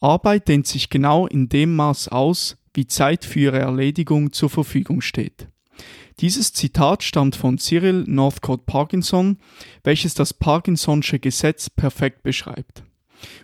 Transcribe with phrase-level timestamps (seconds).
[0.00, 5.00] Arbeit dehnt sich genau in dem Maß aus, wie Zeit für ihre Erledigung zur Verfügung
[5.00, 5.48] steht.
[6.20, 9.38] Dieses Zitat stammt von Cyril Northcote Parkinson,
[9.84, 12.84] welches das Parkinson'sche Gesetz perfekt beschreibt.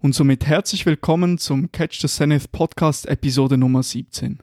[0.00, 4.38] Und somit herzlich willkommen zum Catch the Zenith Podcast Episode Nummer 17.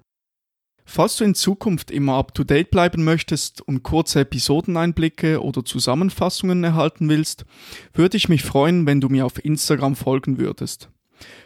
[0.86, 7.46] Falls du in Zukunft immer up-to-date bleiben möchtest und kurze Episodeneinblicke oder Zusammenfassungen erhalten willst,
[7.94, 10.90] würde ich mich freuen, wenn du mir auf Instagram folgen würdest.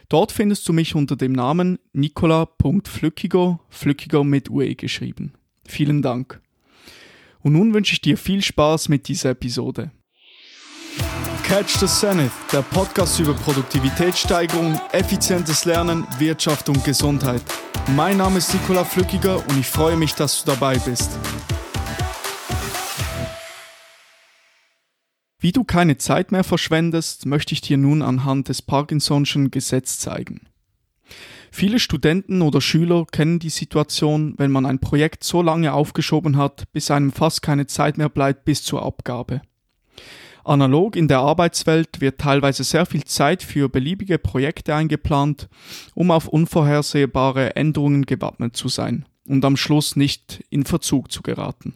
[0.10, 5.34] Dort findest du mich unter dem Namen nicola.flückiger, Flückiger mit UE geschrieben.
[5.66, 6.41] Vielen Dank.
[7.41, 9.91] Und nun wünsche ich dir viel Spaß mit dieser Episode.
[11.44, 17.41] Catch the Zenith, der Podcast über Produktivitätssteigerung, effizientes Lernen, Wirtschaft und Gesundheit.
[17.96, 21.10] Mein Name ist Nicola Flückiger und ich freue mich, dass du dabei bist.
[25.39, 30.41] Wie du keine Zeit mehr verschwendest, möchte ich dir nun anhand des Parkinson'schen Gesetz zeigen.
[31.49, 36.65] Viele Studenten oder Schüler kennen die Situation, wenn man ein Projekt so lange aufgeschoben hat,
[36.73, 39.41] bis einem fast keine Zeit mehr bleibt bis zur Abgabe.
[40.43, 45.48] Analog in der Arbeitswelt wird teilweise sehr viel Zeit für beliebige Projekte eingeplant,
[45.96, 51.76] um auf unvorhersehbare Änderungen gewappnet zu sein und am Schluss nicht in Verzug zu geraten.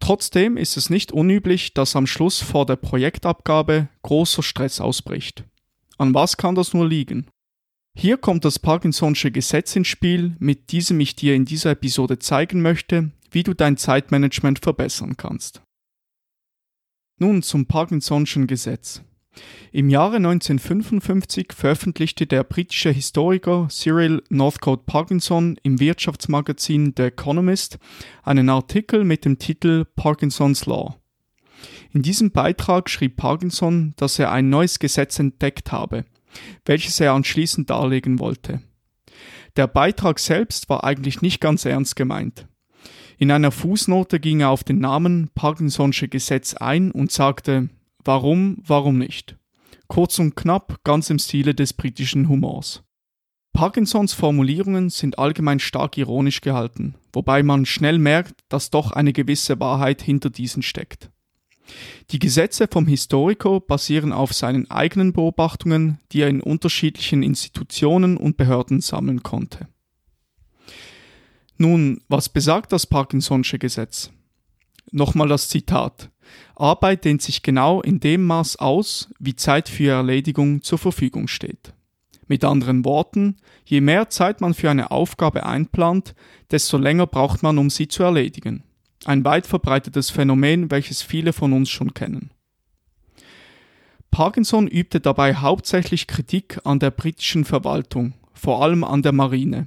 [0.00, 5.44] Trotzdem ist es nicht unüblich, dass am Schluss vor der Projektabgabe großer Stress ausbricht.
[5.96, 7.28] An was kann das nur liegen?
[7.96, 12.60] Hier kommt das Parkinson'sche Gesetz ins Spiel, mit diesem ich dir in dieser Episode zeigen
[12.60, 15.62] möchte, wie du dein Zeitmanagement verbessern kannst.
[17.18, 19.02] Nun zum Parkinson'schen Gesetz.
[19.72, 27.78] Im Jahre 1955 veröffentlichte der britische Historiker Cyril Northcote Parkinson im Wirtschaftsmagazin The Economist
[28.22, 30.96] einen Artikel mit dem Titel Parkinson's Law.
[31.92, 36.04] In diesem Beitrag schrieb Parkinson, dass er ein neues Gesetz entdeckt habe,
[36.64, 38.60] welches er anschließend darlegen wollte.
[39.56, 42.48] Der Beitrag selbst war eigentlich nicht ganz ernst gemeint.
[43.18, 47.68] In einer Fußnote ging er auf den Namen Parkinson'sche Gesetz ein und sagte,
[48.04, 49.36] Warum, warum nicht?
[49.88, 52.82] Kurz und knapp, ganz im Stile des britischen Humors.
[53.54, 59.60] Parkinsons Formulierungen sind allgemein stark ironisch gehalten, wobei man schnell merkt, dass doch eine gewisse
[59.60, 61.10] Wahrheit hinter diesen steckt.
[62.10, 68.36] Die Gesetze vom Historiker basieren auf seinen eigenen Beobachtungen, die er in unterschiedlichen Institutionen und
[68.36, 69.68] Behörden sammeln konnte.
[71.56, 74.10] Nun, was besagt das Parkinson'sche Gesetz?
[74.96, 76.08] Nochmal das Zitat.
[76.54, 81.74] Arbeit dehnt sich genau in dem Maß aus, wie Zeit für Erledigung zur Verfügung steht.
[82.28, 86.14] Mit anderen Worten, je mehr Zeit man für eine Aufgabe einplant,
[86.52, 88.62] desto länger braucht man, um sie zu erledigen.
[89.04, 92.30] Ein weit verbreitetes Phänomen, welches viele von uns schon kennen.
[94.12, 99.66] Parkinson übte dabei hauptsächlich Kritik an der britischen Verwaltung, vor allem an der Marine.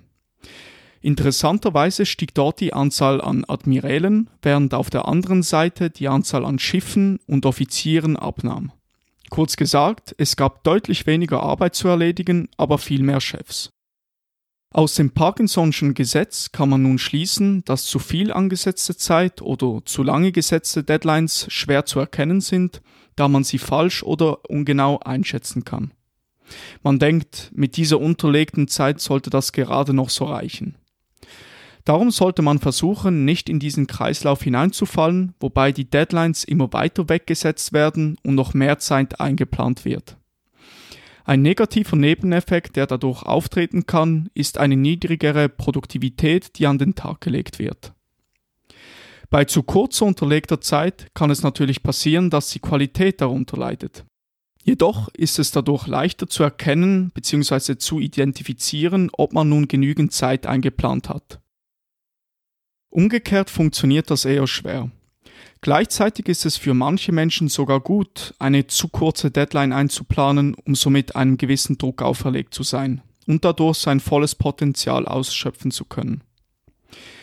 [1.07, 6.59] Interessanterweise stieg dort die Anzahl an Admirälen, während auf der anderen Seite die Anzahl an
[6.59, 8.73] Schiffen und Offizieren abnahm.
[9.29, 13.69] Kurz gesagt, es gab deutlich weniger Arbeit zu erledigen, aber viel mehr Chefs.
[14.73, 20.03] Aus dem Parkinson'schen Gesetz kann man nun schließen, dass zu viel angesetzte Zeit oder zu
[20.03, 22.81] lange gesetzte Deadlines schwer zu erkennen sind,
[23.15, 25.93] da man sie falsch oder ungenau einschätzen kann.
[26.83, 30.75] Man denkt, mit dieser unterlegten Zeit sollte das gerade noch so reichen.
[31.85, 37.71] Darum sollte man versuchen, nicht in diesen Kreislauf hineinzufallen, wobei die Deadlines immer weiter weggesetzt
[37.71, 40.17] werden und noch mehr Zeit eingeplant wird.
[41.23, 47.21] Ein negativer Nebeneffekt, der dadurch auftreten kann, ist eine niedrigere Produktivität, die an den Tag
[47.21, 47.93] gelegt wird.
[49.29, 54.05] Bei zu kurzer unterlegter Zeit kann es natürlich passieren, dass die Qualität darunter leidet.
[54.67, 57.77] Jedoch ist es dadurch leichter zu erkennen bzw.
[57.77, 61.39] zu identifizieren, ob man nun genügend Zeit eingeplant hat.
[62.89, 64.91] Umgekehrt funktioniert das eher schwer.
[65.61, 71.15] Gleichzeitig ist es für manche Menschen sogar gut, eine zu kurze Deadline einzuplanen, um somit
[71.15, 76.25] einem gewissen Druck auferlegt zu sein und dadurch sein volles Potenzial ausschöpfen zu können.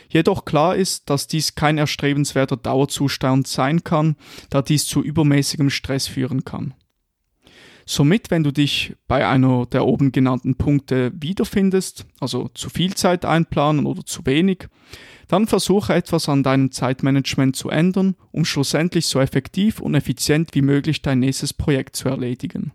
[0.09, 4.17] Jedoch klar ist, dass dies kein erstrebenswerter Dauerzustand sein kann,
[4.49, 6.73] da dies zu übermäßigem Stress führen kann.
[7.87, 13.25] Somit, wenn du dich bei einer der oben genannten Punkte wiederfindest, also zu viel Zeit
[13.25, 14.69] einplanen oder zu wenig,
[15.29, 20.63] dann versuche etwas an deinem Zeitmanagement zu ändern, um schlussendlich so effektiv und effizient wie
[20.63, 22.73] möglich dein nächstes Projekt zu erledigen.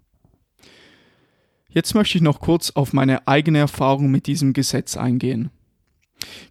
[1.69, 5.51] Jetzt möchte ich noch kurz auf meine eigene Erfahrung mit diesem Gesetz eingehen.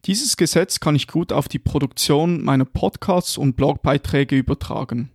[0.05, 5.11] Dieses Gesetz kann ich gut auf die Produktion meiner Podcasts und Blogbeiträge übertragen.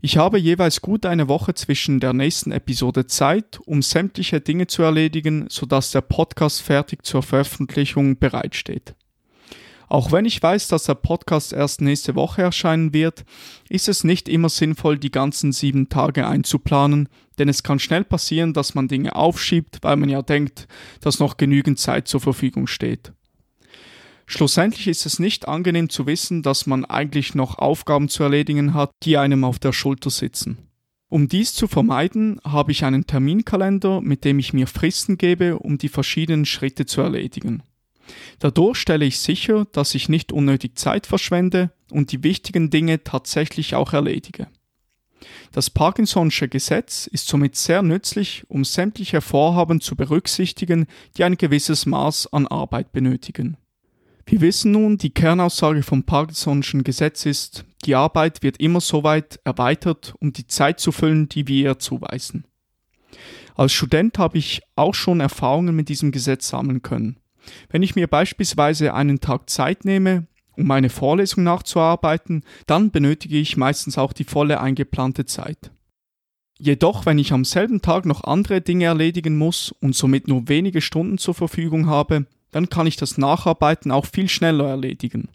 [0.00, 4.82] Ich habe jeweils gut eine Woche zwischen der nächsten Episode Zeit, um sämtliche Dinge zu
[4.82, 8.94] erledigen, sodass der Podcast fertig zur Veröffentlichung bereitsteht.
[9.88, 13.24] Auch wenn ich weiß, dass der Podcast erst nächste Woche erscheinen wird,
[13.70, 18.52] ist es nicht immer sinnvoll, die ganzen sieben Tage einzuplanen, denn es kann schnell passieren,
[18.52, 20.68] dass man Dinge aufschiebt, weil man ja denkt,
[21.00, 23.12] dass noch genügend Zeit zur Verfügung steht.
[24.30, 28.90] Schlussendlich ist es nicht angenehm zu wissen, dass man eigentlich noch Aufgaben zu erledigen hat,
[29.02, 30.58] die einem auf der Schulter sitzen.
[31.08, 35.78] Um dies zu vermeiden, habe ich einen Terminkalender, mit dem ich mir Fristen gebe, um
[35.78, 37.62] die verschiedenen Schritte zu erledigen.
[38.38, 43.76] Dadurch stelle ich sicher, dass ich nicht unnötig Zeit verschwende und die wichtigen Dinge tatsächlich
[43.76, 44.48] auch erledige.
[45.52, 50.86] Das Parkinson'sche Gesetz ist somit sehr nützlich, um sämtliche Vorhaben zu berücksichtigen,
[51.16, 53.56] die ein gewisses Maß an Arbeit benötigen.
[54.30, 59.40] Wir wissen nun, die Kernaussage vom Parkinson'schen Gesetz ist, die Arbeit wird immer so weit
[59.44, 62.44] erweitert, um die Zeit zu füllen, die wir ihr zuweisen.
[63.54, 67.16] Als Student habe ich auch schon Erfahrungen mit diesem Gesetz sammeln können.
[67.70, 73.56] Wenn ich mir beispielsweise einen Tag Zeit nehme, um meine Vorlesung nachzuarbeiten, dann benötige ich
[73.56, 75.70] meistens auch die volle eingeplante Zeit.
[76.58, 80.82] Jedoch, wenn ich am selben Tag noch andere Dinge erledigen muss und somit nur wenige
[80.82, 85.28] Stunden zur Verfügung habe, dann kann ich das Nacharbeiten auch viel schneller erledigen.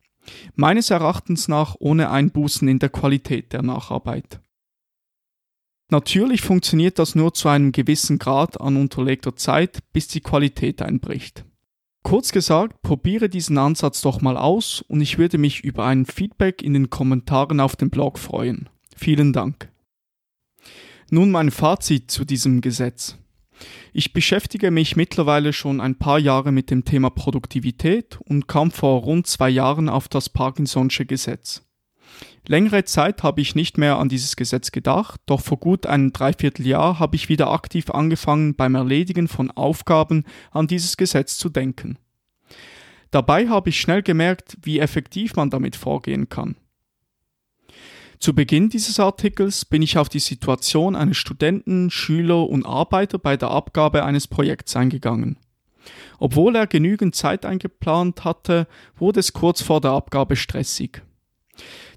[0.55, 4.39] Meines Erachtens nach ohne Einbußen in der Qualität der Nacharbeit.
[5.89, 11.45] Natürlich funktioniert das nur zu einem gewissen Grad an unterlegter Zeit, bis die Qualität einbricht.
[12.03, 16.61] Kurz gesagt, probiere diesen Ansatz doch mal aus und ich würde mich über ein Feedback
[16.61, 18.69] in den Kommentaren auf dem Blog freuen.
[18.95, 19.69] Vielen Dank.
[21.09, 23.17] Nun mein Fazit zu diesem Gesetz.
[23.93, 29.01] Ich beschäftige mich mittlerweile schon ein paar Jahre mit dem Thema Produktivität und kam vor
[29.01, 31.63] rund zwei Jahren auf das Parkinson'sche Gesetz.
[32.47, 36.99] Längere Zeit habe ich nicht mehr an dieses Gesetz gedacht, doch vor gut einem Dreivierteljahr
[36.99, 41.97] habe ich wieder aktiv angefangen, beim Erledigen von Aufgaben an dieses Gesetz zu denken.
[43.11, 46.55] Dabei habe ich schnell gemerkt, wie effektiv man damit vorgehen kann.
[48.19, 53.37] Zu Beginn dieses Artikels bin ich auf die Situation eines Studenten, Schüler und Arbeiter bei
[53.37, 55.37] der Abgabe eines Projekts eingegangen.
[56.19, 58.67] Obwohl er genügend Zeit eingeplant hatte,
[58.97, 61.01] wurde es kurz vor der Abgabe stressig.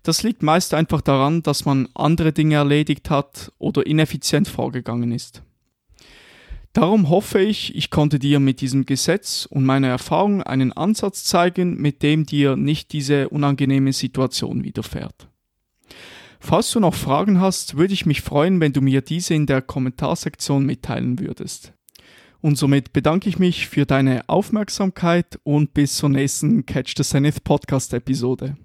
[0.02, 5.42] Das liegt meist einfach daran, dass man andere Dinge erledigt hat oder ineffizient vorgegangen ist.
[6.72, 11.80] Darum hoffe ich, ich konnte dir mit diesem Gesetz und meiner Erfahrung einen Ansatz zeigen,
[11.80, 15.28] mit dem dir nicht diese unangenehme Situation widerfährt.
[16.48, 19.60] Falls du noch Fragen hast, würde ich mich freuen, wenn du mir diese in der
[19.60, 21.72] Kommentarsektion mitteilen würdest.
[22.40, 27.42] Und somit bedanke ich mich für deine Aufmerksamkeit und bis zur nächsten Catch the Zenith
[27.42, 28.56] Podcast Episode.